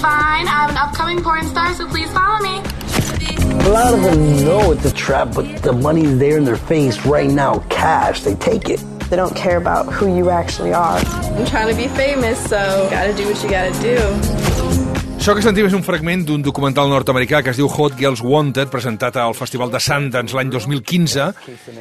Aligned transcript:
fine. 0.00 0.46
I 0.46 0.54
have 0.62 0.70
an 0.70 0.76
upcoming 0.76 1.22
porn 1.22 1.46
star, 1.46 1.74
so 1.74 1.86
please 1.86 2.10
follow 2.12 2.38
me. 2.42 2.62
A 3.66 3.68
lot 3.68 3.94
of 3.94 4.02
them 4.02 4.44
know 4.44 4.72
it's 4.72 4.84
a 4.84 4.92
trap, 4.92 5.34
but 5.34 5.62
the 5.62 5.72
money's 5.72 6.18
there 6.18 6.38
in 6.38 6.44
their 6.44 6.56
face 6.56 7.04
right 7.06 7.30
now, 7.30 7.64
cash. 7.68 8.22
They 8.22 8.34
take 8.34 8.68
it. 8.68 8.80
They 9.10 9.16
don't 9.16 9.34
care 9.34 9.56
about 9.56 9.92
who 9.92 10.16
you 10.16 10.30
actually 10.30 10.72
are. 10.72 10.98
I'm 10.98 11.46
trying 11.46 11.68
to 11.68 11.76
be 11.76 11.88
famous, 11.88 12.38
so 12.48 12.88
gotta 12.90 13.14
do 13.14 13.26
what 13.26 13.42
you 13.42 13.50
gotta 13.50 13.74
do. 13.80 13.96
Això 15.26 15.34
que 15.34 15.42
sentim 15.42 15.66
és 15.66 15.74
un 15.74 15.82
fragment 15.82 16.20
d'un 16.22 16.42
documental 16.44 16.86
nord-americà 16.86 17.40
que 17.42 17.50
es 17.50 17.58
diu 17.58 17.66
Hot 17.66 17.96
Girls 17.98 18.20
Wanted, 18.22 18.68
presentat 18.70 19.16
al 19.18 19.34
Festival 19.34 19.72
de 19.72 19.80
Sundance 19.82 20.36
l'any 20.36 20.52
2015, 20.52 21.24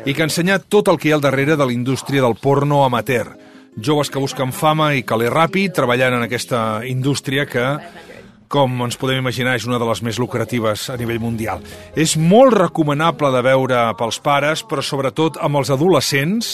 i 0.09 0.15
que 0.17 0.25
ensenya 0.25 0.57
tot 0.57 0.89
el 0.89 0.97
que 0.97 1.09
hi 1.09 1.13
ha 1.13 1.19
al 1.19 1.21
darrere 1.21 1.53
de 1.53 1.67
la 1.67 1.75
indústria 1.75 2.23
del 2.25 2.33
porno 2.41 2.81
amateur. 2.85 3.35
Joves 3.75 4.09
que 4.09 4.21
busquen 4.23 4.53
fama 4.55 4.93
i 4.95 5.03
caler 5.03 5.33
ràpid, 5.33 5.73
treballant 5.75 6.15
en 6.15 6.23
aquesta 6.23 6.59
indústria 6.87 7.43
que 7.49 7.65
com 8.47 8.71
ens 8.85 8.95
podem 8.95 9.19
imaginar, 9.19 9.55
és 9.57 9.65
una 9.67 9.79
de 9.81 9.87
les 9.89 10.01
més 10.05 10.19
lucratives 10.21 10.87
a 10.93 10.95
nivell 10.95 11.19
mundial. 11.19 11.63
És 11.97 12.15
molt 12.15 12.53
recomanable 12.55 13.31
de 13.33 13.41
veure 13.43 13.81
pels 13.99 14.21
pares, 14.23 14.63
però 14.63 14.83
sobretot 14.85 15.41
amb 15.43 15.59
els 15.59 15.73
adolescents. 15.73 16.53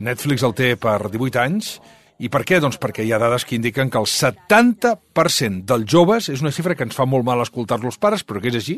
Netflix 0.00 0.44
el 0.44 0.56
té 0.58 0.74
per 0.80 0.98
18 1.08 1.40
anys. 1.40 1.78
I 2.20 2.28
per 2.28 2.42
què? 2.44 2.58
Doncs 2.60 2.76
perquè 2.76 3.06
hi 3.06 3.14
ha 3.14 3.20
dades 3.22 3.46
que 3.48 3.56
indiquen 3.56 3.88
que 3.88 3.96
el 3.96 4.08
70% 4.10 5.64
dels 5.64 5.88
joves, 5.88 6.28
és 6.28 6.42
una 6.44 6.52
xifra 6.52 6.76
que 6.76 6.84
ens 6.84 6.96
fa 6.96 7.08
molt 7.08 7.24
mal 7.24 7.40
escoltar-lo 7.40 7.88
els 7.88 7.96
pares, 7.96 8.26
però 8.26 8.42
que 8.42 8.52
és 8.52 8.60
així, 8.60 8.76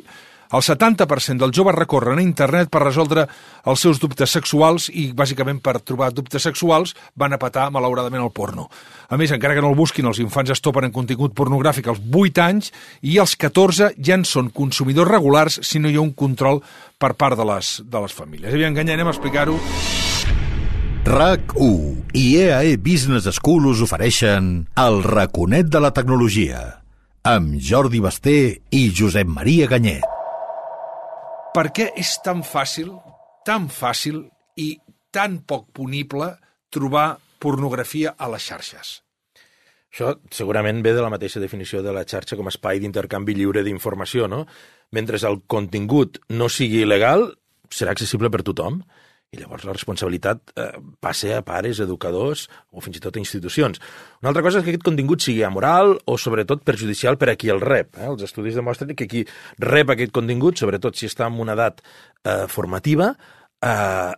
el 0.52 0.60
70% 0.60 1.40
dels 1.40 1.56
joves 1.56 1.76
recorren 1.76 2.20
a 2.20 2.24
internet 2.24 2.70
per 2.72 2.82
resoldre 2.84 3.26
els 3.64 3.80
seus 3.80 4.00
dubtes 4.02 4.30
sexuals 4.30 4.90
i, 4.92 5.08
bàsicament, 5.16 5.62
per 5.64 5.80
trobar 5.80 6.10
dubtes 6.12 6.44
sexuals, 6.44 6.92
van 7.16 7.32
a 7.32 7.40
patar, 7.40 7.70
malauradament, 7.72 8.22
el 8.22 8.34
porno. 8.36 8.68
A 9.08 9.16
més, 9.20 9.32
encara 9.32 9.56
que 9.56 9.64
no 9.64 9.72
el 9.72 9.78
busquin, 9.78 10.06
els 10.08 10.20
infants 10.20 10.52
es 10.52 10.60
topen 10.60 10.88
en 10.88 10.94
contingut 10.94 11.34
pornogràfic 11.36 11.88
als 11.88 12.02
8 12.04 12.44
anys 12.44 12.72
i 13.02 13.18
als 13.22 13.36
14 13.36 13.94
ja 13.96 14.18
en 14.18 14.26
són 14.28 14.52
consumidors 14.52 15.10
regulars 15.10 15.60
si 15.64 15.80
no 15.80 15.88
hi 15.88 15.96
ha 15.96 16.04
un 16.04 16.12
control 16.12 16.62
per 17.00 17.14
part 17.18 17.38
de 17.38 17.48
les, 17.48 17.74
de 17.88 18.04
les 18.04 18.14
famílies. 18.14 18.52
Aviam, 18.52 18.76
que 18.76 18.84
anem 18.84 19.08
a 19.08 19.14
explicar-ho. 19.16 19.58
RAC1 21.02 22.14
i 22.14 22.24
EAE 22.44 22.76
Business 22.78 23.26
School 23.40 23.66
us 23.72 23.82
ofereixen 23.82 24.52
el 24.78 25.02
raconet 25.02 25.66
de 25.66 25.82
la 25.82 25.90
tecnologia 25.96 26.62
amb 27.26 27.58
Jordi 27.58 27.98
Basté 28.02 28.38
i 28.70 28.88
Josep 28.94 29.26
Maria 29.26 29.66
Ganyet. 29.70 30.21
Per 31.52 31.66
què 31.76 31.90
és 32.00 32.14
tan 32.24 32.40
fàcil, 32.48 32.94
tan 33.44 33.66
fàcil 33.68 34.22
i 34.56 34.70
tan 35.12 35.42
poc 35.44 35.66
punible 35.76 36.30
trobar 36.72 37.18
pornografia 37.42 38.14
a 38.16 38.30
les 38.32 38.46
xarxes? 38.48 38.92
Això 39.92 40.14
segurament 40.32 40.80
ve 40.80 40.94
de 40.96 41.02
la 41.04 41.10
mateixa 41.12 41.42
definició 41.42 41.82
de 41.84 41.92
la 41.92 42.06
xarxa 42.08 42.38
com 42.40 42.48
a 42.48 42.52
espai 42.54 42.80
d'intercanvi 42.80 43.34
lliure 43.36 43.60
d'informació, 43.66 44.30
no? 44.32 44.46
Mentre 44.96 45.20
el 45.28 45.42
contingut 45.44 46.16
no 46.32 46.48
sigui 46.48 46.80
il·legal, 46.86 47.28
serà 47.68 47.92
accessible 47.92 48.32
per 48.32 48.40
tothom. 48.48 48.80
I 49.32 49.38
llavors 49.40 49.62
la 49.64 49.72
responsabilitat 49.72 50.50
eh, 50.60 50.64
passa 51.00 51.38
a 51.38 51.44
pares, 51.46 51.78
educadors 51.80 52.42
o 52.68 52.82
fins 52.84 52.98
i 52.98 53.00
tot 53.00 53.16
a 53.16 53.20
institucions. 53.22 53.78
Una 54.20 54.28
altra 54.28 54.42
cosa 54.44 54.60
és 54.60 54.66
que 54.66 54.74
aquest 54.74 54.84
contingut 54.84 55.24
sigui 55.24 55.40
amoral 55.46 55.94
o 56.04 56.18
sobretot 56.20 56.60
perjudicial 56.68 57.16
per 57.16 57.30
a 57.32 57.36
qui 57.40 57.48
el 57.48 57.62
rep. 57.64 57.96
Eh? 57.96 58.10
Els 58.10 58.26
estudis 58.28 58.58
demostren 58.60 58.92
que 58.92 59.08
qui 59.08 59.22
rep 59.64 59.94
aquest 59.94 60.12
contingut, 60.12 60.60
sobretot 60.60 61.00
si 61.00 61.08
està 61.08 61.30
en 61.32 61.40
una 61.40 61.56
edat 61.56 61.80
eh, 61.80 62.44
formativa, 62.52 63.14
eh, 63.64 64.12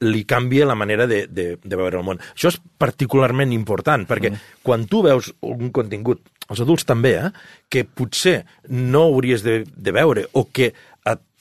li 0.00 0.24
canvia 0.24 0.64
la 0.64 0.78
manera 0.78 1.06
de, 1.10 1.26
de, 1.28 1.46
de 1.60 1.76
veure 1.76 2.00
el 2.00 2.06
món. 2.06 2.22
Això 2.32 2.48
és 2.52 2.56
particularment 2.80 3.52
important, 3.52 4.06
perquè 4.08 4.30
mm. 4.32 4.56
quan 4.64 4.88
tu 4.88 5.02
veus 5.04 5.32
un 5.44 5.72
contingut, 5.74 6.22
els 6.48 6.64
adults 6.64 6.88
també, 6.88 7.16
eh, 7.20 7.30
que 7.68 7.84
potser 7.84 8.38
no 8.70 9.10
hauries 9.10 9.44
de, 9.44 9.60
de 9.66 9.92
veure 9.92 10.24
o 10.32 10.46
que 10.48 10.72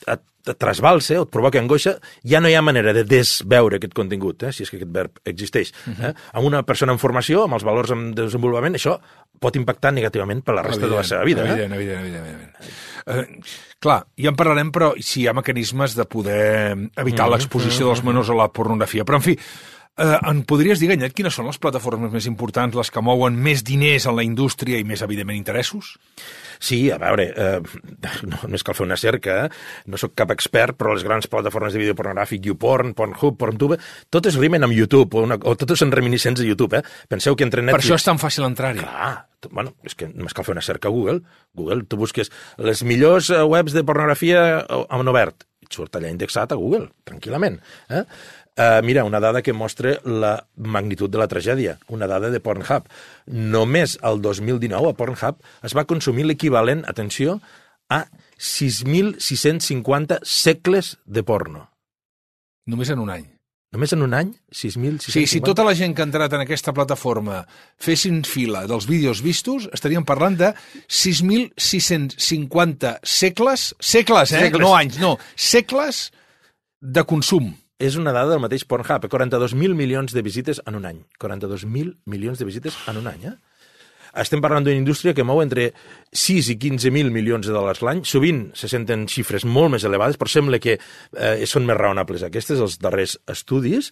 et, 0.08 0.20
et 0.20 0.22
et 0.52 0.60
trasbalsa 0.60 1.20
o 1.22 1.26
et 1.26 1.32
provoca 1.32 1.60
angoixa, 1.62 1.96
ja 2.28 2.42
no 2.44 2.50
hi 2.52 2.56
ha 2.58 2.64
manera 2.66 2.94
de 2.96 3.06
desveure 3.08 3.80
aquest 3.80 3.94
contingut, 3.96 4.44
eh, 4.44 4.52
si 4.52 4.66
és 4.66 4.72
que 4.72 4.80
aquest 4.80 4.92
verb 4.92 5.22
existeix. 5.30 5.72
Uh 5.88 5.94
-huh. 5.94 6.10
eh? 6.10 6.14
Amb 6.34 6.46
una 6.48 6.64
persona 6.64 6.92
en 6.92 7.00
formació, 7.00 7.44
amb 7.44 7.54
els 7.54 7.64
valors 7.64 7.92
en 7.92 8.12
desenvolupament, 8.14 8.76
això 8.76 9.00
pot 9.40 9.56
impactar 9.56 9.94
negativament 9.94 10.44
per 10.44 10.56
la 10.56 10.64
resta 10.64 10.86
evident, 10.86 10.92
de 10.92 10.98
la 10.98 11.04
seva 11.04 11.24
vida. 11.24 11.42
Evident, 11.42 11.72
eh? 11.72 11.76
evident, 11.76 12.00
evident. 12.00 12.26
evident. 12.28 12.56
Eh, 13.06 13.40
clar, 13.80 14.06
ja 14.18 14.30
en 14.30 14.36
parlarem, 14.36 14.72
però 14.72 14.94
si 15.00 15.22
hi 15.22 15.28
ha 15.28 15.34
mecanismes 15.34 15.96
de 15.96 16.06
poder 16.06 16.78
evitar 16.96 17.26
uh 17.26 17.30
-huh, 17.30 17.32
l'exposició 17.32 17.86
uh 17.86 17.92
-huh. 17.92 17.96
dels 17.96 18.04
menors 18.04 18.30
a 18.30 18.34
la 18.34 18.52
pornografia. 18.52 19.04
Però, 19.04 19.16
en 19.16 19.22
fi, 19.22 19.40
Eh, 19.94 20.18
en 20.26 20.40
podries 20.50 20.80
dir, 20.82 20.88
Ganyet, 20.90 21.14
quines 21.14 21.36
són 21.38 21.46
les 21.46 21.60
plataformes 21.62 22.10
més 22.10 22.26
importants, 22.26 22.74
les 22.74 22.90
que 22.90 23.02
mouen 23.06 23.36
més 23.38 23.62
diners 23.62 24.08
en 24.10 24.16
la 24.18 24.24
indústria 24.26 24.80
i 24.82 24.86
més, 24.90 25.04
evidentment, 25.06 25.38
interessos? 25.38 25.92
Sí, 26.58 26.88
a 26.90 26.98
veure, 26.98 27.28
eh, 27.30 27.60
no, 28.26 28.40
només 28.48 28.66
cal 28.66 28.74
fer 28.74 28.88
una 28.88 28.98
cerca, 28.98 29.36
no 29.86 30.00
sóc 30.02 30.16
cap 30.18 30.34
expert, 30.34 30.80
però 30.80 30.96
les 30.96 31.06
grans 31.06 31.30
plataformes 31.30 31.78
de 31.78 31.84
vídeo 31.84 31.98
pornogràfic, 32.00 32.42
YouPorn, 32.50 32.96
Pornhub, 32.98 33.38
Porntube, 33.38 33.78
totes 34.10 34.40
rimen 34.42 34.66
amb 34.66 34.74
YouTube, 34.74 35.14
o, 35.14 35.28
una, 35.30 35.38
o 35.38 35.54
totes 35.62 35.86
són 35.86 35.94
reminiscents 35.94 36.42
de 36.42 36.50
YouTube, 36.50 36.82
eh? 36.82 37.06
Penseu 37.14 37.38
que 37.38 37.46
entre 37.46 37.62
Netflix... 37.62 37.86
Per 37.86 37.92
això 37.92 38.02
és 38.02 38.10
tan 38.10 38.22
fàcil 38.22 38.50
entrar-hi. 38.50 38.82
Clar, 38.82 39.14
bueno, 39.52 39.76
és 39.86 39.94
que 39.94 40.10
només 40.10 40.34
cal 40.34 40.48
fer 40.48 40.58
una 40.58 40.66
cerca 40.66 40.90
a 40.90 40.96
Google. 40.96 41.22
Google, 41.54 41.84
tu 41.86 42.02
busques 42.02 42.34
les 42.58 42.82
millors 42.82 43.30
eh, 43.30 43.46
webs 43.46 43.78
de 43.78 43.86
pornografia 43.86 44.64
en 44.66 45.14
obert, 45.14 45.46
i 45.62 45.70
et 45.70 45.78
surt 45.78 46.00
allà 46.00 46.10
indexat 46.10 46.52
a 46.52 46.58
Google, 46.58 46.90
tranquil·lament. 47.06 47.62
Eh? 47.94 48.08
Uh, 48.54 48.86
mira, 48.86 49.02
una 49.04 49.20
dada 49.20 49.42
que 49.42 49.52
mostra 49.52 49.98
la 50.06 50.46
magnitud 50.56 51.10
de 51.10 51.18
la 51.18 51.28
tragèdia, 51.28 51.80
una 51.90 52.06
dada 52.06 52.30
de 52.30 52.40
Pornhub. 52.40 52.86
Només 53.26 53.98
el 54.06 54.22
2019 54.22 54.92
a 54.92 54.94
Pornhub 54.94 55.40
es 55.66 55.74
va 55.74 55.90
consumir 55.90 56.28
l'equivalent, 56.30 56.86
atenció, 56.86 57.42
a 57.90 58.06
6.650 58.38 60.20
segles 60.22 61.00
de 61.06 61.24
porno. 61.24 61.72
Només 62.70 62.90
en 62.94 63.00
un 63.00 63.10
any. 63.10 63.26
Només 63.74 63.94
en 63.96 64.04
un 64.06 64.14
any, 64.14 64.36
6.650... 64.54 65.10
Sí, 65.16 65.26
si 65.26 65.42
tota 65.42 65.66
la 65.66 65.74
gent 65.74 65.98
que 65.98 66.04
ha 66.04 66.06
entrat 66.06 66.30
en 66.38 66.46
aquesta 66.46 66.70
plataforma 66.78 67.42
fessin 67.82 68.22
fila 68.28 68.68
dels 68.70 68.86
vídeos 68.86 69.24
vistos, 69.26 69.66
estaríem 69.74 70.06
parlant 70.06 70.38
de 70.38 70.54
6.650 70.86 73.02
segles, 73.02 73.74
segles, 73.82 74.30
eh? 74.30 74.46
Segles. 74.46 74.62
No 74.62 74.78
anys, 74.78 75.02
no, 75.02 75.18
segles 75.34 76.14
de 76.84 77.02
consum 77.10 77.63
és 77.84 77.98
una 78.00 78.14
dada 78.16 78.32
del 78.32 78.44
mateix 78.44 78.64
Pornhub, 78.70 79.10
42.000 79.12 79.76
milions 79.76 80.14
de 80.16 80.24
visites 80.24 80.62
en 80.66 80.78
un 80.80 80.86
any. 80.88 81.02
42.000 81.20 81.98
milions 82.08 82.40
de 82.40 82.48
visites 82.48 82.78
en 82.88 83.02
un 83.02 83.10
any, 83.12 83.28
eh? 83.34 83.36
Estem 84.22 84.44
parlant 84.46 84.62
d'una 84.62 84.78
indústria 84.78 85.16
que 85.18 85.26
mou 85.26 85.40
entre 85.42 85.72
6 86.14 86.52
i 86.54 86.56
15.000 86.62 87.10
milions 87.12 87.48
de 87.50 87.54
dòlars 87.56 87.82
l'any. 87.82 88.04
Sovint 88.06 88.44
se 88.56 88.70
senten 88.70 89.08
xifres 89.10 89.44
molt 89.50 89.74
més 89.74 89.88
elevades, 89.90 90.20
però 90.22 90.30
sembla 90.30 90.60
que 90.62 90.78
eh, 90.78 91.48
són 91.50 91.66
més 91.66 91.80
raonables 91.80 92.24
aquestes, 92.28 92.62
els 92.62 92.78
darrers 92.84 93.18
estudis. 93.34 93.90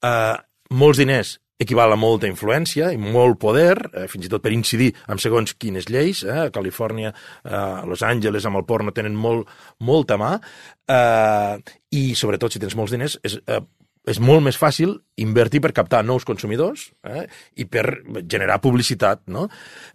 Eh, 0.00 0.36
molts 0.72 1.02
diners 1.02 1.36
equival 1.58 1.92
a 1.92 1.98
molta 1.98 2.28
influència 2.30 2.92
i 2.94 2.98
molt 3.00 3.38
poder, 3.42 3.74
eh, 3.92 4.06
fins 4.10 4.26
i 4.26 4.30
tot 4.30 4.42
per 4.44 4.52
incidir 4.54 4.92
en 5.10 5.18
segons 5.18 5.54
quines 5.58 5.88
lleis. 5.90 6.22
Eh? 6.22 6.46
A 6.46 6.52
Califòrnia, 6.54 7.12
eh, 7.44 7.86
Los 7.86 8.02
Angeles, 8.02 8.46
amb 8.46 8.60
el 8.60 8.64
porno 8.64 8.94
tenen 8.94 9.14
molt, 9.14 9.48
molta 9.80 10.16
mà. 10.16 10.38
Eh, 10.86 11.58
I, 11.90 12.14
sobretot, 12.14 12.52
si 12.52 12.62
tens 12.62 12.76
molts 12.76 12.92
diners, 12.92 13.18
és, 13.22 13.40
eh, 13.46 13.60
és 14.08 14.20
molt 14.22 14.42
més 14.44 14.56
fàcil 14.58 14.96
invertir 15.18 15.60
per 15.64 15.72
captar 15.74 16.04
nous 16.06 16.24
consumidors 16.26 16.88
eh, 17.06 17.26
i 17.58 17.66
per 17.68 17.84
generar 18.30 18.60
publicitat. 18.62 19.24
No? 19.34 19.46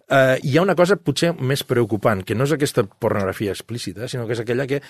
Eh, 0.08 0.38
hi 0.44 0.56
ha 0.56 0.64
una 0.64 0.76
cosa 0.78 0.98
potser 1.00 1.32
més 1.34 1.64
preocupant, 1.66 2.22
que 2.26 2.36
no 2.36 2.46
és 2.46 2.54
aquesta 2.54 2.84
pornografia 2.84 3.54
explícita, 3.54 4.08
sinó 4.10 4.26
que 4.28 4.36
és 4.36 4.42
aquella 4.44 4.66
que 4.70 4.80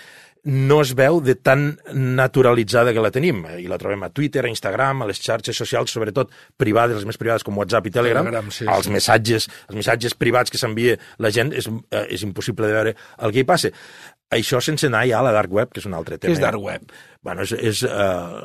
no 0.44 0.80
es 0.84 0.92
veu 0.98 1.20
de 1.24 1.36
tan 1.36 1.78
naturalitzada 1.94 2.92
que 2.92 3.04
la 3.04 3.12
tenim. 3.14 3.44
I 3.58 3.68
la 3.70 3.78
trobem 3.80 4.04
a 4.04 4.10
Twitter, 4.12 4.44
a 4.44 4.52
Instagram, 4.52 5.04
a 5.04 5.08
les 5.08 5.22
xarxes 5.22 5.56
socials, 5.56 5.94
sobretot 5.94 6.34
privades, 6.60 6.98
les 6.98 7.08
més 7.08 7.20
privades 7.20 7.46
com 7.46 7.56
WhatsApp 7.60 7.88
i 7.88 7.94
Telegram. 7.94 8.26
Telegram 8.26 8.50
sí, 8.52 8.66
els, 8.66 8.88
sí. 8.88 8.94
Missatges, 8.94 9.48
els 9.70 9.78
missatges 9.78 10.18
privats 10.18 10.52
que 10.52 10.60
s'envia 10.60 10.98
la 11.22 11.32
gent 11.34 11.54
és, 11.54 11.70
eh, 11.90 12.06
és 12.18 12.26
impossible 12.26 12.68
de 12.68 12.76
veure 12.76 12.98
el 13.22 13.32
que 13.32 13.44
hi 13.44 13.48
passa. 13.48 13.72
Això 14.34 14.58
sense 14.64 14.88
anar 14.88 15.04
ja 15.06 15.20
a 15.20 15.26
la 15.28 15.32
dark 15.34 15.52
web, 15.52 15.70
que 15.70 15.80
és 15.80 15.86
un 15.86 15.94
altre 15.94 16.18
tema. 16.18 16.32
És 16.34 16.42
dark 16.42 16.60
web? 16.60 16.88
Bueno, 17.24 17.46
és, 17.46 17.54
és 17.56 17.82
uh, 17.88 18.44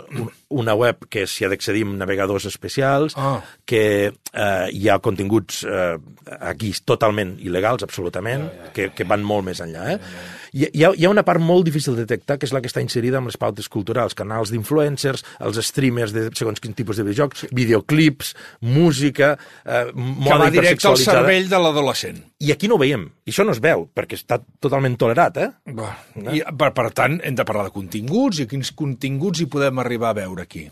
una 0.56 0.76
web 0.80 1.04
que 1.12 1.26
s'hi 1.28 1.44
ha 1.44 1.52
d'accedir 1.52 1.84
amb 1.84 1.98
navegadors 2.00 2.48
especials, 2.48 3.18
oh. 3.20 3.38
que 3.68 3.84
uh, 4.08 4.68
hi 4.72 4.88
ha 4.88 5.00
continguts 5.04 5.66
uh, 5.68 5.98
aquí 6.40 6.72
totalment 6.88 7.36
il·legals, 7.44 7.84
absolutament, 7.84 8.48
ja, 8.48 8.56
ja, 8.56 8.68
ja, 8.70 8.76
que, 8.78 8.92
que 8.96 9.08
van 9.10 9.26
molt 9.28 9.50
més 9.52 9.60
enllà. 9.66 9.90
Eh? 9.94 9.98
Ja, 10.00 10.14
ja, 10.16 10.28
ja. 10.30 10.40
Hi, 10.50 10.66
hi, 10.74 10.84
ha, 10.84 10.92
hi 10.98 11.06
ha 11.06 11.12
una 11.12 11.24
part 11.26 11.42
molt 11.44 11.68
difícil 11.68 11.96
de 11.96 12.06
detectar, 12.06 12.40
que 12.40 12.48
és 12.48 12.54
la 12.56 12.62
que 12.64 12.70
està 12.72 12.82
inserida 12.82 13.20
amb 13.20 13.30
les 13.30 13.38
pautes 13.40 13.70
culturals, 13.70 14.16
canals 14.18 14.54
d'influencers, 14.54 15.24
els 15.46 15.60
streamers 15.68 16.14
de 16.16 16.28
segons 16.38 16.62
quin 16.64 16.74
tipus 16.78 16.98
de 16.98 17.06
videojocs, 17.06 17.46
videoclips, 17.56 18.34
música, 18.66 19.36
eh, 19.66 19.86
moda 19.94 20.40
Que 20.40 20.40
va 20.46 20.50
directe 20.56 20.90
al 20.90 20.98
cervell 21.02 21.50
de 21.52 21.62
l'adolescent. 21.62 22.24
I 22.40 22.54
aquí 22.54 22.70
no 22.72 22.78
ho 22.78 22.82
veiem, 22.82 23.06
i 23.28 23.34
això 23.34 23.46
no 23.46 23.54
es 23.54 23.62
veu, 23.62 23.86
perquè 23.94 24.18
està 24.18 24.40
totalment 24.64 24.96
tolerat, 25.00 25.38
eh? 25.44 25.50
Va. 25.78 25.92
I, 26.34 26.42
per, 26.58 26.72
per 26.78 26.88
tant, 26.98 27.20
hem 27.26 27.38
de 27.38 27.46
parlar 27.46 27.68
de 27.68 27.76
continguts, 27.76 28.42
i 28.42 28.48
quins 28.50 28.69
continguts 28.78 29.42
hi 29.42 29.50
podem 29.52 29.80
arribar 29.82 30.12
a 30.12 30.20
veure 30.22 30.46
aquí. 30.46 30.68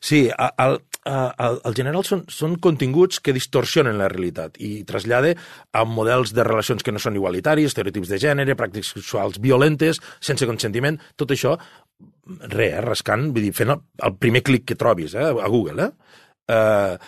Sí, 0.00 0.28
el, 0.30 0.78
al, 1.08 1.60
al 1.64 1.76
general 1.76 2.04
són, 2.06 2.24
són 2.32 2.56
continguts 2.62 3.20
que 3.24 3.34
distorsionen 3.36 3.98
la 3.98 4.08
realitat 4.12 4.58
i 4.62 4.84
trasllada 4.88 5.34
a 5.72 5.84
models 5.88 6.34
de 6.36 6.46
relacions 6.46 6.84
que 6.84 6.94
no 6.94 7.02
són 7.02 7.18
igualitaris, 7.18 7.70
estereotips 7.72 8.12
de 8.12 8.20
gènere, 8.22 8.58
pràctiques 8.58 8.94
sexuals 8.98 9.40
violentes, 9.42 10.02
sense 10.20 10.46
consentiment, 10.48 11.00
tot 11.16 11.34
això, 11.34 11.56
res, 12.52 12.72
eh, 12.74 12.84
rascant, 12.84 13.30
vull 13.32 13.48
dir, 13.48 13.54
fent 13.56 13.74
el, 13.74 13.82
el 14.06 14.16
primer 14.20 14.44
clic 14.46 14.68
que 14.68 14.78
trobis 14.78 15.16
eh, 15.16 15.26
a 15.28 15.48
Google, 15.48 15.88
eh? 15.88 16.16
eh, 16.48 16.98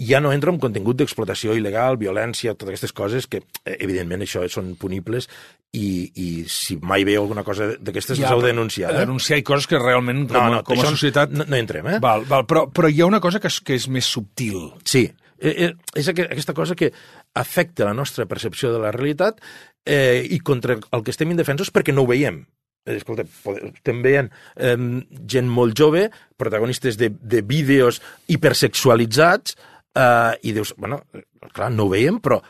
ja 0.00 0.20
no 0.20 0.32
entra 0.32 0.52
en 0.52 0.60
contingut 0.62 1.00
d'explotació 1.00 1.54
il·legal, 1.58 1.98
violència, 2.00 2.54
totes 2.54 2.74
aquestes 2.74 2.96
coses 2.96 3.26
que, 3.28 3.42
eh, 3.64 3.76
evidentment, 3.80 4.24
això 4.24 4.46
són 4.48 4.74
punibles 4.80 5.28
i, 5.72 6.10
i 6.18 6.28
si 6.50 6.76
mai 6.82 7.04
veieu 7.06 7.22
alguna 7.22 7.44
cosa 7.46 7.68
d'aquestes, 7.78 8.18
ja, 8.18 8.24
les 8.26 8.32
heu 8.34 8.40
de 8.42 8.48
denunciar. 8.50 8.90
Eh? 8.94 8.98
Denunciar 9.04 9.38
i 9.38 9.44
coses 9.46 9.68
que 9.70 9.78
realment, 9.78 10.24
com, 10.26 10.34
No, 10.36 10.56
no, 10.56 10.62
com 10.66 10.80
a 10.82 10.86
societat... 10.90 11.30
No, 11.30 11.44
no 11.46 11.56
entrem, 11.60 11.86
eh? 11.86 11.98
Val, 12.02 12.24
val, 12.26 12.46
però, 12.50 12.64
però 12.74 12.90
hi 12.90 13.00
ha 13.00 13.06
una 13.06 13.20
cosa 13.22 13.38
que 13.40 13.46
és, 13.52 13.60
que 13.62 13.76
és 13.78 13.86
més 13.88 14.04
subtil. 14.10 14.72
Sí, 14.84 15.04
eh, 15.38 15.54
eh, 15.68 15.72
és 15.94 16.08
aqu- 16.10 16.26
aquesta 16.26 16.54
cosa 16.58 16.74
que 16.74 16.90
afecta 17.38 17.86
la 17.86 17.94
nostra 17.94 18.26
percepció 18.26 18.72
de 18.74 18.80
la 18.82 18.90
realitat 18.90 19.38
eh, 19.86 20.26
i 20.28 20.40
contra 20.42 20.74
el 20.80 21.04
que 21.06 21.14
estem 21.14 21.30
indefensos 21.30 21.70
perquè 21.70 21.94
no 21.94 22.02
ho 22.02 22.10
veiem. 22.10 22.42
Eh, 22.88 22.96
Escolta, 22.98 23.22
estem 23.70 24.02
veient 24.02 24.30
eh, 24.56 24.74
gent 25.30 25.46
molt 25.52 25.78
jove, 25.78 26.08
protagonistes 26.40 26.98
de, 26.98 27.12
de 27.14 27.42
vídeos 27.46 28.00
hipersexualitzats, 28.26 29.54
eh, 29.94 30.34
i 30.42 30.52
dius, 30.56 30.74
bueno, 30.76 31.02
clar, 31.54 31.70
no 31.72 31.86
ho 31.86 31.92
veiem, 31.94 32.18
però 32.22 32.40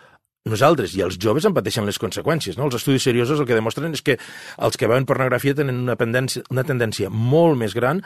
nosaltres 0.48 0.94
i 0.96 1.02
els 1.04 1.18
joves 1.20 1.44
en 1.44 1.54
pateixen 1.56 1.86
les 1.88 1.98
conseqüències. 2.00 2.56
No? 2.56 2.68
Els 2.68 2.78
estudis 2.80 3.04
seriosos 3.04 3.40
el 3.40 3.48
que 3.48 3.56
demostren 3.56 3.92
és 3.96 4.04
que 4.04 4.16
els 4.58 4.78
que 4.80 4.88
veuen 4.88 5.08
pornografia 5.08 5.56
tenen 5.56 5.82
una, 5.84 5.96
pendència, 6.00 6.44
una 6.50 6.64
tendència 6.64 7.10
molt 7.10 7.58
més 7.60 7.76
gran 7.76 8.00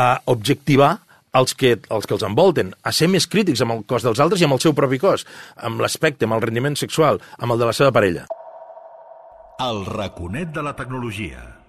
a 0.00 0.14
objectivar 0.32 0.96
els 1.34 1.56
que, 1.58 1.74
els 1.90 2.06
que 2.06 2.14
els 2.14 2.24
envolten, 2.24 2.70
a 2.86 2.92
ser 2.94 3.08
més 3.10 3.26
crítics 3.26 3.64
amb 3.64 3.74
el 3.74 3.82
cos 3.90 4.06
dels 4.06 4.22
altres 4.22 4.40
i 4.40 4.46
amb 4.46 4.54
el 4.56 4.62
seu 4.62 4.72
propi 4.76 5.00
cos, 5.02 5.26
amb 5.56 5.82
l'aspecte, 5.82 6.28
amb 6.28 6.38
el 6.38 6.44
rendiment 6.46 6.78
sexual, 6.78 7.18
amb 7.38 7.56
el 7.56 7.60
de 7.60 7.68
la 7.68 7.74
seva 7.74 7.90
parella. 7.92 8.28
El 9.64 9.84
raconet 9.86 10.54
de 10.54 10.62
la 10.62 10.74
tecnologia. 10.78 11.63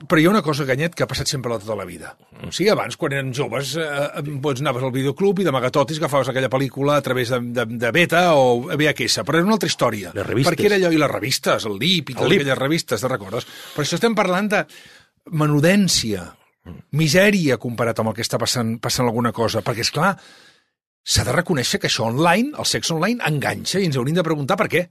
Però 0.00 0.16
hi 0.20 0.24
ha 0.24 0.30
una 0.30 0.40
cosa, 0.40 0.64
Ganyet, 0.64 0.94
que 0.96 1.04
ha 1.04 1.08
passat 1.10 1.28
sempre 1.28 1.52
a 1.52 1.58
tota 1.60 1.74
la 1.76 1.84
vida. 1.84 2.14
O 2.46 2.48
sigui, 2.48 2.70
abans, 2.72 2.96
quan 2.96 3.12
eren 3.12 3.34
joves, 3.36 3.74
eh, 3.76 4.22
doncs 4.24 4.62
anaves 4.62 4.86
al 4.86 4.94
videoclub 4.94 5.42
i 5.42 5.44
d'amagatotis 5.44 6.00
agafaves 6.00 6.30
aquella 6.32 6.48
pel·lícula 6.52 6.96
a 6.96 7.04
través 7.04 7.32
de, 7.34 7.40
de, 7.58 7.66
de 7.82 7.90
Beta 7.92 8.22
o 8.32 8.62
VHS, 8.70 9.26
però 9.28 9.40
era 9.40 9.48
una 9.48 9.58
altra 9.58 9.68
història. 9.68 10.14
Les 10.16 10.26
revistes. 10.26 10.54
Perquè 10.54 10.70
era 10.70 10.78
allò, 10.80 10.92
i 10.96 11.00
les 11.02 11.12
revistes, 11.12 11.66
el 11.68 11.76
LIP 11.82 12.14
i 12.14 12.16
totes 12.16 12.32
aquelles 12.38 12.60
revistes, 12.62 13.04
te 13.04 13.10
recordes? 13.12 13.48
Per 13.74 13.84
això 13.84 13.98
estem 14.00 14.16
parlant 14.16 14.48
de 14.54 14.62
menudència, 15.36 16.24
misèria 16.96 17.58
comparat 17.60 18.00
amb 18.00 18.12
el 18.12 18.16
que 18.16 18.24
està 18.24 18.40
passant, 18.40 18.78
passant 18.80 19.08
alguna 19.08 19.34
cosa, 19.36 19.60
perquè, 19.66 19.84
és 19.84 19.92
clar, 19.92 20.14
s'ha 21.04 21.26
de 21.28 21.36
reconèixer 21.36 21.80
que 21.80 21.90
això 21.90 22.08
online, 22.08 22.54
el 22.56 22.68
sexe 22.68 22.94
online, 22.96 23.20
enganxa 23.28 23.80
i 23.80 23.88
ens 23.88 24.00
hauríem 24.00 24.20
de 24.20 24.26
preguntar 24.26 24.56
per 24.60 24.68
què. 24.72 24.86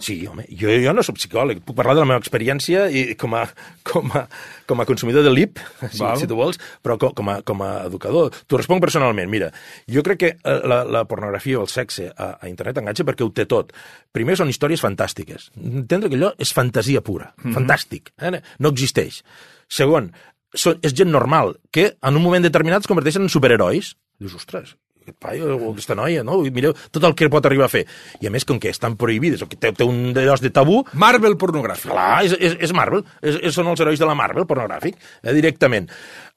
Sí, 0.00 0.16
home, 0.26 0.46
jo, 0.56 0.72
jo 0.80 0.92
no 0.96 1.04
soc 1.04 1.18
psicòleg, 1.18 1.60
puc 1.66 1.76
parlar 1.76 1.94
de 1.98 2.02
la 2.02 2.08
meva 2.08 2.22
experiència 2.22 2.86
i 2.88 3.02
com 3.20 3.34
a, 3.36 3.42
com 3.90 4.08
a, 4.16 4.24
com 4.68 4.80
a 4.80 4.86
consumidor 4.88 5.26
de 5.26 5.32
l'IP, 5.32 5.60
si, 5.92 6.00
si 6.22 6.28
tu 6.30 6.38
vols, 6.38 6.58
però 6.84 6.96
com, 7.00 7.12
com, 7.16 7.30
a, 7.32 7.36
com 7.46 7.64
a 7.66 7.70
educador. 7.84 8.34
T'ho 8.48 8.60
responc 8.60 8.82
personalment. 8.82 9.28
Mira, 9.32 9.50
jo 9.90 10.04
crec 10.06 10.22
que 10.22 10.32
eh, 10.32 10.58
la, 10.72 10.82
la 10.88 11.04
pornografia 11.10 11.60
o 11.60 11.66
el 11.66 11.70
sexe 11.72 12.08
a, 12.10 12.32
a 12.40 12.50
internet 12.50 12.80
enganxa 12.80 13.06
perquè 13.06 13.26
ho 13.26 13.32
té 13.36 13.46
tot. 13.50 13.74
Primer, 14.16 14.38
són 14.40 14.50
històries 14.52 14.82
fantàstiques. 14.82 15.50
Entendre 15.60 16.10
que 16.10 16.18
allò 16.18 16.32
és 16.40 16.54
fantasia 16.56 17.04
pura, 17.04 17.32
mm 17.36 17.44
-hmm. 17.44 17.56
fantàstic, 17.60 18.12
eh? 18.18 18.40
no 18.58 18.72
existeix. 18.72 19.22
Segon, 19.68 20.10
són, 20.54 20.78
és 20.82 20.94
gent 20.96 21.10
normal 21.10 21.56
que 21.70 21.92
en 22.00 22.16
un 22.16 22.22
moment 22.22 22.42
determinat 22.42 22.82
es 22.82 22.90
converteixen 22.90 23.22
en 23.22 23.28
superherois. 23.28 23.94
Dius, 24.18 24.34
ostres, 24.34 24.76
aquest 25.10 25.18
paio 25.20 25.56
o 25.56 25.72
aquesta 25.72 25.96
noia, 25.98 26.24
no? 26.26 26.40
Mireu 26.54 26.74
tot 26.90 27.04
el 27.04 27.16
que 27.18 27.30
pot 27.32 27.46
arribar 27.46 27.66
a 27.68 27.72
fer. 27.72 27.84
I 28.20 28.30
a 28.30 28.34
més, 28.34 28.46
com 28.46 28.60
que 28.62 28.70
estan 28.70 28.96
prohibides, 29.00 29.42
o 29.42 29.50
que 29.50 29.58
té, 29.60 29.74
té 29.76 29.86
un 29.86 30.14
d'allò 30.16 30.38
de 30.40 30.52
tabú, 30.54 30.84
Marvel 30.94 31.36
pornogràfic. 31.36 31.90
clar, 31.90 32.22
és, 32.24 32.36
és, 32.38 32.56
és 32.60 32.72
Marvel, 32.72 33.04
és, 33.20 33.36
és, 33.42 33.54
són 33.54 33.68
els 33.68 33.80
herois 33.80 34.00
de 34.00 34.08
la 34.08 34.16
Marvel 34.18 34.46
pornogràfic, 34.46 34.96
eh, 35.22 35.34
directament. 35.36 35.90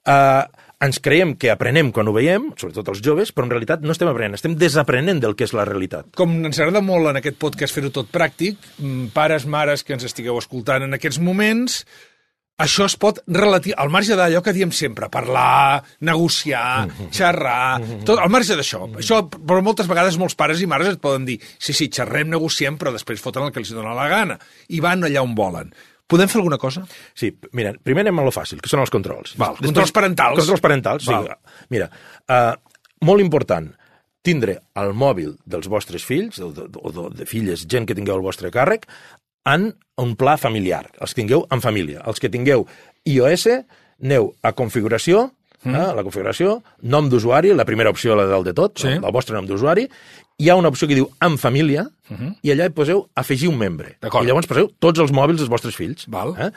Uh, 0.04 0.44
ens 0.84 0.98
creiem 1.00 1.32
que 1.40 1.48
aprenem 1.52 1.90
quan 1.94 2.08
ho 2.10 2.12
veiem, 2.12 2.50
sobretot 2.60 2.90
els 2.92 3.00
joves, 3.04 3.30
però 3.32 3.46
en 3.46 3.54
realitat 3.54 3.84
no 3.84 3.94
estem 3.94 4.10
aprenent, 4.10 4.34
estem 4.36 4.56
desaprenent 4.58 5.22
del 5.22 5.36
que 5.38 5.46
és 5.46 5.54
la 5.56 5.64
realitat. 5.64 6.10
Com 6.18 6.34
ens 6.44 6.58
agrada 6.60 6.82
molt 6.84 7.08
en 7.08 7.20
aquest 7.20 7.38
podcast 7.40 7.76
fer-ho 7.76 7.92
tot 7.94 8.10
pràctic, 8.12 8.58
mm, 8.78 9.14
pares, 9.14 9.46
mares 9.46 9.84
que 9.84 9.94
ens 9.96 10.04
estigueu 10.04 10.36
escoltant 10.38 10.84
en 10.84 10.98
aquests 10.98 11.22
moments, 11.22 11.84
això 12.60 12.86
es 12.86 12.94
pot 13.00 13.18
relatir 13.26 13.74
al 13.76 13.90
marge 13.90 14.14
d'allò 14.18 14.42
que 14.44 14.54
diem 14.54 14.70
sempre, 14.74 15.08
parlar, 15.10 15.82
negociar, 16.06 16.86
xerrar, 17.10 17.80
tot, 18.06 18.20
al 18.22 18.30
marge 18.30 18.54
d'això. 18.58 18.84
Això, 19.00 19.24
però 19.34 19.62
moltes 19.64 19.90
vegades 19.90 20.18
molts 20.20 20.36
pares 20.38 20.62
i 20.62 20.68
mares 20.70 20.92
et 20.92 21.02
poden 21.02 21.26
dir 21.26 21.40
sí, 21.58 21.74
sí, 21.74 21.88
xerrem, 21.90 22.30
negociem, 22.30 22.78
però 22.78 22.94
després 22.94 23.22
foten 23.22 23.48
el 23.48 23.54
que 23.54 23.62
els 23.62 23.74
dona 23.74 23.96
la 23.96 24.06
gana 24.10 24.38
i 24.68 24.82
van 24.84 25.02
allà 25.02 25.24
on 25.24 25.34
volen. 25.34 25.72
Podem 26.06 26.28
fer 26.28 26.38
alguna 26.38 26.60
cosa? 26.60 26.84
Sí, 27.16 27.32
mira, 27.56 27.72
primer 27.82 28.04
anem 28.04 28.20
a 28.20 28.26
lo 28.26 28.34
fàcil, 28.34 28.60
que 28.62 28.70
són 28.70 28.82
els 28.84 28.92
controls. 28.92 29.38
Val, 29.40 29.56
controls 29.56 29.94
parentals. 29.94 30.38
Controls 30.42 30.62
parentals, 30.62 31.08
Val. 31.08 31.30
sí. 31.32 31.64
Mira, 31.72 31.88
uh, 32.28 32.52
molt 33.08 33.24
important, 33.24 33.70
tindre 34.24 34.58
el 34.80 34.92
mòbil 34.96 35.34
dels 35.48 35.66
vostres 35.72 36.04
fills, 36.04 36.38
o 36.44 36.50
de, 36.54 36.68
o 36.76 36.92
de, 36.92 37.08
de 37.18 37.26
filles, 37.28 37.64
gent 37.68 37.88
que 37.88 37.96
tingueu 37.96 38.18
al 38.18 38.24
vostre 38.24 38.52
càrrec, 38.52 38.86
en 39.44 39.72
un 40.00 40.16
pla 40.16 40.36
familiar. 40.40 40.88
Els 41.00 41.14
que 41.14 41.22
tingueu 41.22 41.46
en 41.52 41.62
família. 41.62 42.02
Els 42.08 42.20
que 42.20 42.30
tingueu 42.32 42.66
iOS, 43.06 43.46
aneu 44.02 44.32
a 44.42 44.52
configuració, 44.56 45.28
mm. 45.62 45.74
eh, 45.74 45.88
la 45.96 46.04
configuració, 46.06 46.58
nom 46.82 47.08
d'usuari, 47.12 47.52
la 47.54 47.66
primera 47.68 47.92
opció, 47.94 48.16
la 48.18 48.26
del 48.30 48.44
de 48.44 48.54
tot, 48.56 48.78
Sí. 48.80 48.88
el, 48.88 49.04
el 49.04 49.12
vostre 49.14 49.36
nom 49.36 49.46
d'usuari, 49.46 49.86
hi 50.38 50.48
ha 50.50 50.56
una 50.58 50.68
opció 50.72 50.88
que 50.88 50.96
diu 50.98 51.06
en 51.22 51.38
família, 51.38 51.86
i 52.42 52.50
allà 52.52 52.66
hi 52.66 52.74
poseu 52.74 53.04
afegir 53.14 53.48
un 53.48 53.56
membre. 53.58 53.94
I 54.02 54.26
llavors 54.26 54.48
poseu 54.50 54.66
tots 54.82 55.00
els 55.00 55.12
mòbils 55.14 55.38
dels 55.38 55.50
vostres 55.52 55.76
fills. 55.78 56.08
Val. 56.10 56.34
Eh? 56.36 56.50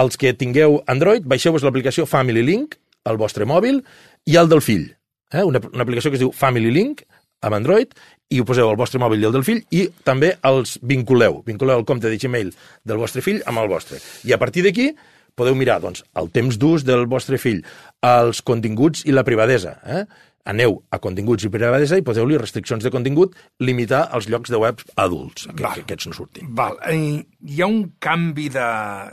Els 0.00 0.16
que 0.16 0.32
tingueu 0.34 0.80
Android, 0.86 1.22
baixeu-vos 1.26 1.62
l'aplicació 1.66 2.06
Family 2.06 2.42
Link 2.42 2.74
al 3.04 3.18
vostre 3.20 3.44
mòbil 3.46 3.82
i 4.26 4.36
al 4.36 4.48
del 4.48 4.62
fill. 4.62 4.88
Eh? 5.32 5.44
Una, 5.44 5.60
una 5.72 5.82
aplicació 5.82 6.10
que 6.10 6.18
es 6.18 6.24
diu 6.24 6.32
Family 6.32 6.72
Link 6.74 7.04
amb 7.42 7.56
Android 7.56 7.92
i 8.30 8.40
ho 8.40 8.46
poseu 8.46 8.70
al 8.70 8.78
vostre 8.78 9.00
mòbil 9.02 9.22
i 9.22 9.28
al 9.28 9.34
del 9.34 9.46
fill 9.46 9.62
i 9.74 9.88
també 10.06 10.36
els 10.46 10.76
vinculeu. 10.86 11.42
Vinculeu 11.46 11.82
el 11.82 11.86
compte 11.88 12.10
de 12.10 12.18
Gmail 12.20 12.52
del 12.86 13.00
vostre 13.02 13.24
fill 13.26 13.42
amb 13.50 13.62
el 13.62 13.70
vostre. 13.72 13.98
I 14.24 14.34
a 14.36 14.38
partir 14.38 14.62
d'aquí 14.66 14.92
podeu 15.34 15.56
mirar 15.56 15.80
doncs, 15.82 16.04
el 16.20 16.30
temps 16.34 16.58
d'ús 16.60 16.84
del 16.86 17.06
vostre 17.10 17.38
fill, 17.40 17.62
els 18.04 18.42
continguts 18.46 19.06
i 19.08 19.14
la 19.14 19.24
privadesa. 19.26 19.78
Eh? 19.86 20.02
Aneu 20.50 20.78
a 20.90 20.98
continguts 21.02 21.44
i 21.44 21.50
privadesa 21.52 21.98
i 22.00 22.04
poseu-li 22.04 22.38
restriccions 22.40 22.84
de 22.84 22.90
contingut, 22.92 23.34
limitar 23.60 24.06
els 24.16 24.28
llocs 24.32 24.50
de 24.50 24.58
web 24.60 24.80
adults, 24.96 25.46
que, 25.50 25.62
Val. 25.62 25.74
que 25.76 25.84
aquests 25.84 26.08
no 26.08 26.16
surtin. 26.16 26.52
Val. 26.56 26.78
Eh, 26.88 27.20
hi 27.50 27.60
ha 27.60 27.68
un 27.68 27.82
canvi 28.02 28.48
de, 28.52 28.68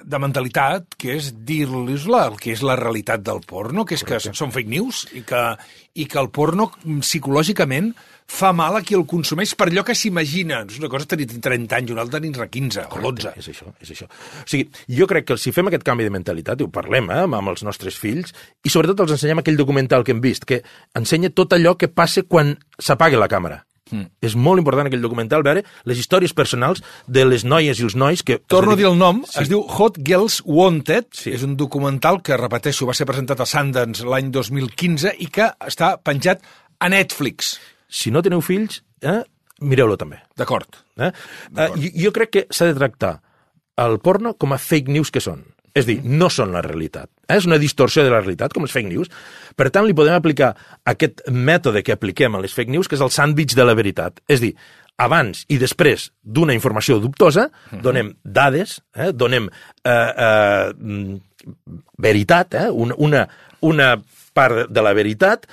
de 0.07 0.21
mentalitat 0.23 0.95
que 0.99 1.17
és 1.17 1.33
dir-los-la 1.47 2.25
el 2.31 2.37
que 2.41 2.53
és 2.55 2.63
la 2.65 2.77
realitat 2.79 3.25
del 3.27 3.41
porno, 3.47 3.85
que 3.85 3.97
és 3.97 4.05
Correcte. 4.05 4.31
que 4.31 4.39
són 4.39 4.53
fake 4.55 4.71
news 4.71 5.03
i 5.19 5.25
que, 5.27 5.43
i 5.99 6.07
que 6.07 6.21
el 6.21 6.31
porno 6.31 6.71
psicològicament 7.01 7.91
fa 8.27 8.51
mal 8.51 8.75
a 8.75 8.81
qui 8.83 8.95
el 8.97 9.05
consumeix 9.07 9.53
per 9.55 9.69
allò 9.69 9.83
que 9.87 9.95
s'imagina. 9.95 10.65
És 10.67 10.79
una 10.81 10.89
cosa 10.91 11.07
tenir 11.07 11.27
30 11.31 11.77
anys, 11.77 11.91
una 11.95 12.03
altra 12.03 12.19
tenir 12.19 12.33
15 12.35 12.87
o 12.91 12.99
12. 13.01 13.31
És 13.39 13.47
això, 13.53 13.71
és 13.81 13.93
això. 13.95 14.07
O 14.43 14.47
sigui, 14.49 14.67
jo 14.99 15.07
crec 15.07 15.29
que 15.29 15.37
si 15.39 15.53
fem 15.55 15.69
aquest 15.71 15.85
canvi 15.87 16.03
de 16.03 16.11
mentalitat, 16.13 16.59
i 16.59 16.67
ho 16.67 16.71
parlem 16.73 17.09
eh, 17.09 17.23
amb 17.23 17.53
els 17.53 17.63
nostres 17.63 17.95
fills, 17.97 18.33
i 18.63 18.69
sobretot 18.73 18.99
els 19.05 19.15
ensenyem 19.15 19.39
aquell 19.39 19.57
documental 19.57 20.03
que 20.03 20.11
hem 20.11 20.19
vist, 20.21 20.45
que 20.45 20.61
ensenya 20.97 21.31
tot 21.31 21.55
allò 21.55 21.77
que 21.79 21.87
passa 21.87 22.23
quan 22.27 22.57
s'apaga 22.77 23.17
la 23.17 23.29
càmera. 23.31 23.63
Mm. 23.87 24.09
És 24.19 24.35
molt 24.35 24.59
important 24.59 24.89
aquell 24.89 24.99
documental 24.99 25.45
veure 25.47 25.61
les 25.87 25.99
històries 26.01 26.33
personals 26.35 26.81
de 27.07 27.23
les 27.23 27.45
noies 27.47 27.79
i 27.79 27.85
els 27.87 27.95
nois 27.95 28.19
que... 28.27 28.41
Torno 28.51 28.73
a 28.75 28.75
dir 28.75 28.89
el 28.89 28.97
nom, 28.99 29.21
Sí. 29.23 29.39
es 29.45 29.47
diu 29.47 29.61
Hot 29.63 30.01
Girls 30.03 30.41
Wanted, 30.43 31.07
Sí. 31.15 31.31
és 31.31 31.43
un 31.47 31.55
documental 31.55 32.19
que, 32.21 32.35
repeteixo, 32.35 32.85
va 32.85 32.93
ser 32.93 33.07
presentat 33.07 33.39
a 33.39 33.47
Sundance 33.47 34.03
l'any 34.03 34.27
2015 34.35 35.15
i 35.23 35.29
que 35.31 35.47
està 35.63 35.95
penjat 36.03 36.43
a 36.79 36.89
Netflix. 36.91 37.55
Si 37.87 38.11
no 38.11 38.23
teniu 38.23 38.41
fills, 38.45 38.81
eh, 39.01 39.21
mireu-lo 39.61 39.97
també. 39.97 40.21
D'acord. 40.37 40.83
Eh? 40.97 41.11
Eh, 41.55 41.69
jo, 41.75 41.91
jo 42.07 42.13
crec 42.15 42.33
que 42.33 42.45
s'ha 42.49 42.69
de 42.69 42.77
tractar 42.77 43.17
el 43.77 43.99
porno 43.99 44.33
com 44.35 44.53
a 44.53 44.59
fake 44.61 44.91
news 44.91 45.13
que 45.13 45.23
són. 45.23 45.45
És 45.77 45.85
dir, 45.85 45.99
no 46.01 46.29
són 46.33 46.55
la 46.55 46.63
realitat. 46.65 47.09
Eh? 47.27 47.37
És 47.37 47.45
una 47.45 47.59
distorsió 47.61 48.03
de 48.03 48.09
la 48.13 48.23
realitat, 48.23 48.53
com 48.53 48.65
les 48.65 48.73
fake 48.73 48.89
news. 48.89 49.11
Per 49.55 49.69
tant, 49.69 49.85
li 49.85 49.95
podem 49.97 50.17
aplicar 50.17 50.55
aquest 50.89 51.27
mètode 51.29 51.83
que 51.85 51.93
apliquem 51.93 52.35
a 52.35 52.41
les 52.41 52.55
fake 52.55 52.73
news, 52.73 52.89
que 52.89 52.97
és 52.97 53.05
el 53.05 53.13
sàndwich 53.13 53.55
de 53.57 53.65
la 53.67 53.77
veritat. 53.77 54.21
És 54.27 54.41
dir, 54.41 54.55
abans 54.97 55.43
i 55.53 55.59
després 55.61 56.09
d'una 56.23 56.55
informació 56.57 56.97
dubtosa, 57.01 57.47
donem 57.85 58.15
dades, 58.23 58.79
eh? 58.97 59.11
donem 59.13 59.49
eh, 59.49 59.91
eh, 59.93 60.73
mm, 60.73 61.19
veritat, 62.01 62.57
eh? 62.57 62.67
una, 62.73 62.97
una, 62.97 63.27
una 63.61 63.91
part 64.33 64.71
de 64.73 64.85
la 64.85 64.95
veritat, 64.97 65.45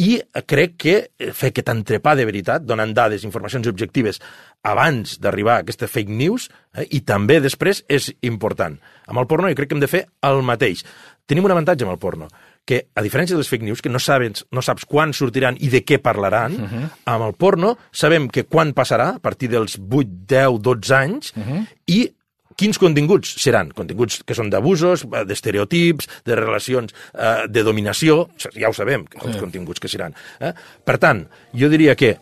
i 0.00 0.18
crec 0.50 0.74
que 0.80 0.94
fer 1.32 1.52
aquest 1.52 1.70
entrepà 1.70 2.16
de 2.18 2.24
veritat, 2.26 2.64
donant 2.66 2.90
dades, 2.96 3.24
informacions 3.26 3.68
objectives, 3.70 4.18
abans 4.66 5.18
d'arribar 5.22 5.58
a 5.58 5.62
aquesta 5.62 5.86
fake 5.90 6.10
news, 6.10 6.48
eh, 6.74 6.86
i 6.90 7.04
també 7.06 7.38
després, 7.40 7.84
és 7.88 8.10
important. 8.26 8.74
Amb 9.06 9.22
el 9.22 9.28
porno 9.30 9.50
jo 9.50 9.58
crec 9.58 9.70
que 9.70 9.78
hem 9.78 9.84
de 9.84 9.90
fer 9.90 10.06
el 10.26 10.42
mateix. 10.42 10.82
Tenim 11.26 11.46
un 11.46 11.54
avantatge 11.54 11.86
amb 11.86 11.94
el 11.94 12.02
porno, 12.02 12.28
que, 12.66 12.80
a 12.96 13.04
diferència 13.04 13.36
dels 13.36 13.48
fake 13.52 13.64
news, 13.68 13.82
que 13.84 13.92
no, 13.92 14.00
sabes, 14.00 14.44
no 14.50 14.64
saps 14.64 14.86
quan 14.88 15.12
sortiran 15.14 15.56
i 15.60 15.70
de 15.72 15.84
què 15.84 16.00
parlaran, 16.02 16.52
uh 16.56 16.68
-huh. 16.68 16.90
amb 17.04 17.24
el 17.24 17.34
porno 17.34 17.76
sabem 17.92 18.28
que 18.28 18.44
quan 18.44 18.74
passarà, 18.74 19.14
a 19.16 19.18
partir 19.20 19.48
dels 19.48 19.78
8, 19.78 20.26
10, 20.26 20.58
12 20.60 20.94
anys, 20.94 21.32
uh 21.36 21.42
-huh. 21.42 21.66
i 21.86 22.14
quins 22.56 22.78
continguts 22.80 23.34
seran? 23.42 23.72
Continguts 23.76 24.22
que 24.26 24.36
són 24.36 24.50
d'abusos, 24.52 25.06
d'estereotips, 25.28 26.08
de 26.26 26.38
relacions 26.38 26.94
eh, 26.94 27.46
de 27.50 27.64
dominació, 27.66 28.28
ja 28.54 28.70
ho 28.70 28.76
sabem, 28.76 29.06
els 29.22 29.40
continguts 29.40 29.82
que 29.82 29.90
seran. 29.90 30.16
Eh? 30.40 30.54
Per 30.84 30.98
tant, 31.02 31.24
jo 31.56 31.70
diria 31.72 31.96
que 31.98 32.14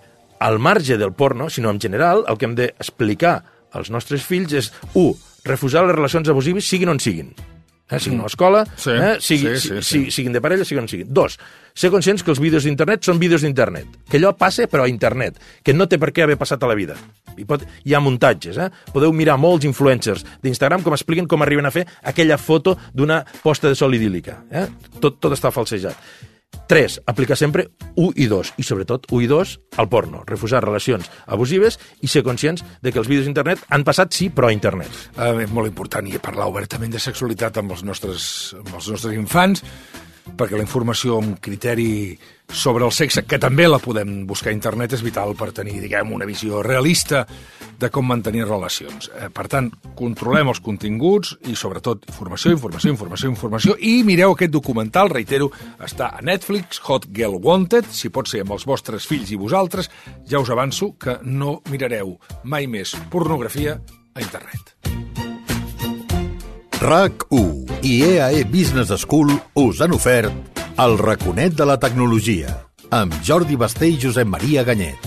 al 0.43 0.59
marge 0.59 0.99
del 0.99 1.15
porno, 1.15 1.49
sinó 1.51 1.71
en 1.71 1.81
general, 1.81 2.25
el 2.29 2.39
que 2.39 2.49
hem 2.49 2.59
d'explicar 2.59 3.37
als 3.73 3.93
nostres 3.95 4.27
fills 4.27 4.53
és, 4.59 4.73
un, 4.99 5.15
refusar 5.47 5.87
les 5.87 5.97
relacions 5.97 6.29
abusives 6.31 6.69
siguin 6.69 6.93
on 6.93 7.03
siguin 7.03 7.33
eh, 7.93 8.01
siguin 8.01 8.21
a 8.21 8.25
l'escola, 8.25 8.65
Sí, 8.77 8.91
eh, 8.91 9.17
sigui, 9.21 9.53
sí, 9.57 9.69
sí, 9.69 9.69
sí. 9.69 9.83
si- 9.83 10.11
siguin 10.11 10.33
de 10.33 10.41
parella, 10.41 10.65
siguin 10.65 10.83
on 10.83 10.89
siguin. 10.89 11.13
Dos, 11.13 11.39
ser 11.75 11.91
conscients 11.93 12.23
que 12.25 12.33
els 12.33 12.41
vídeos 12.41 12.65
d'internet 12.65 13.05
són 13.05 13.19
vídeos 13.21 13.43
d'internet, 13.45 13.87
que 14.09 14.17
allò 14.19 14.33
passa 14.37 14.67
però 14.67 14.85
a 14.85 14.89
internet, 14.89 15.39
que 15.63 15.75
no 15.75 15.87
té 15.89 15.99
per 15.99 16.11
què 16.13 16.25
haver 16.25 16.39
passat 16.41 16.63
a 16.63 16.67
la 16.67 16.75
vida. 16.75 16.97
Hi, 17.37 17.45
pot, 17.45 17.63
hi 17.85 17.95
ha 17.95 18.01
muntatges, 18.01 18.59
eh? 18.59 18.71
Podeu 18.93 19.13
mirar 19.13 19.39
molts 19.41 19.65
influencers 19.65 20.25
d'Instagram 20.43 20.83
com 20.83 20.93
expliquen 20.93 21.27
com 21.29 21.41
arriben 21.43 21.65
a 21.67 21.71
fer 21.71 21.87
aquella 22.03 22.37
foto 22.39 22.77
d'una 22.93 23.23
posta 23.43 23.69
de 23.69 23.75
sol 23.79 23.95
idíl·lica. 23.95 24.41
Eh? 24.51 24.67
Tot, 25.01 25.21
tot 25.21 25.33
està 25.33 25.51
falsejat. 25.51 25.97
3. 26.69 27.01
Aplicar 27.07 27.37
sempre 27.37 27.69
1 27.97 28.13
i 28.17 28.29
2, 28.31 28.55
i 28.57 28.65
sobretot 28.65 29.09
1 29.11 29.25
i 29.25 29.29
2 29.31 29.55
al 29.83 29.89
porno. 29.93 30.23
Refusar 30.27 30.63
relacions 30.65 31.11
abusives 31.27 31.79
i 32.01 32.09
ser 32.09 32.25
conscients 32.25 32.65
de 32.81 32.93
que 32.93 33.03
els 33.03 33.11
vídeos 33.11 33.29
d'internet 33.29 33.67
han 33.69 33.85
passat, 33.85 34.15
sí, 34.15 34.31
però 34.31 34.49
a 34.49 34.55
internet. 34.57 34.89
Eh, 35.17 35.45
és 35.45 35.53
molt 35.53 35.69
important 35.69 36.09
i 36.09 36.23
parlar 36.23 36.49
obertament 36.53 36.93
de 36.93 37.03
sexualitat 37.03 37.61
amb 37.61 37.77
els 37.77 37.85
nostres, 37.85 38.25
amb 38.59 38.73
els 38.79 38.89
nostres 38.95 39.19
infants, 39.19 39.65
perquè 40.37 40.57
la 40.57 40.65
informació 40.65 41.19
amb 41.21 41.41
criteri 41.43 42.19
sobre 42.53 42.85
el 42.85 42.93
sexe, 42.93 43.25
que 43.25 43.39
també 43.41 43.65
la 43.67 43.81
podem 43.81 44.27
buscar 44.29 44.51
a 44.51 44.55
internet, 44.55 44.93
és 44.93 45.03
vital 45.03 45.33
per 45.39 45.51
tenir, 45.57 45.79
diguem, 45.81 46.13
una 46.13 46.29
visió 46.29 46.61
realista 46.63 47.25
de 47.81 47.91
com 47.91 48.07
mantenir 48.07 48.45
relacions. 48.45 49.09
Eh, 49.17 49.31
per 49.33 49.49
tant, 49.51 49.71
controlem 49.99 50.53
els 50.53 50.61
continguts 50.63 51.33
i, 51.49 51.57
sobretot, 51.59 52.05
informació, 52.13 52.53
informació, 52.55 52.93
informació, 52.93 53.33
informació, 53.33 53.77
i 53.81 54.03
mireu 54.07 54.37
aquest 54.37 54.53
documental, 54.53 55.11
reitero, 55.11 55.51
està 55.83 56.13
a 56.13 56.23
Netflix, 56.23 56.83
Hot 56.87 57.09
Girl 57.15 57.41
Wanted, 57.43 57.89
si 57.91 58.13
pot 58.13 58.31
ser 58.31 58.45
amb 58.45 58.55
els 58.59 58.69
vostres 58.69 59.09
fills 59.09 59.33
i 59.33 59.41
vosaltres, 59.41 59.91
ja 60.29 60.43
us 60.43 60.53
avanço 60.53 60.93
que 61.01 61.19
no 61.25 61.61
mirareu 61.73 62.19
mai 62.45 62.69
més 62.69 62.95
pornografia 63.11 63.81
a 64.15 64.21
internet. 64.21 65.02
RAC1 66.83 67.85
i 67.87 68.03
EAE 68.03 68.45
Business 68.51 68.91
School 69.05 69.31
us 69.55 69.81
han 69.85 69.93
ofert 69.95 70.59
el 70.83 70.97
raconet 70.99 71.55
de 71.55 71.67
la 71.69 71.77
tecnologia 71.79 72.57
amb 72.91 73.15
Jordi 73.23 73.55
Basté 73.55 73.93
i 73.93 74.01
Josep 74.03 74.27
Maria 74.27 74.65
Ganyet. 74.67 75.07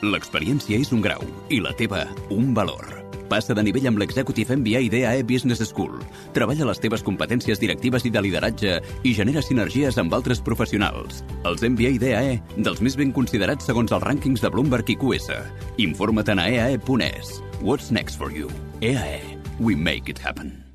L'experiència 0.00 0.80
és 0.80 0.94
un 0.96 1.04
grau 1.04 1.20
i 1.52 1.60
la 1.60 1.74
teva 1.76 2.06
un 2.32 2.54
valor. 2.56 2.88
Passa 3.28 3.52
de 3.52 3.66
nivell 3.66 3.90
amb 3.90 4.00
l'Executive 4.00 4.56
MBA 4.56 4.86
d'EAE 4.94 5.28
Business 5.28 5.60
School. 5.68 6.00
Treballa 6.32 6.70
les 6.70 6.80
teves 6.80 7.04
competències 7.04 7.60
directives 7.60 8.08
i 8.08 8.14
de 8.14 8.24
lideratge 8.24 8.78
i 9.04 9.12
genera 9.12 9.44
sinergies 9.44 10.00
amb 10.00 10.16
altres 10.16 10.40
professionals. 10.40 11.20
Els 11.44 11.60
MBA 11.60 11.98
d'EAE, 12.00 12.38
dels 12.56 12.80
més 12.80 12.96
ben 12.96 13.12
considerats 13.12 13.68
segons 13.68 13.92
els 13.92 14.08
rànquings 14.08 14.40
de 14.40 14.56
Bloomberg 14.56 14.88
i 14.88 14.96
QS. 14.96 15.34
Informa't 15.84 16.32
a 16.32 16.48
eae.es. 16.48 17.42
What's 17.60 17.92
next 17.92 18.16
for 18.16 18.32
you? 18.32 18.48
EAE. 18.80 19.37
We 19.58 19.74
make 19.74 20.08
it 20.08 20.18
happen. 20.18 20.67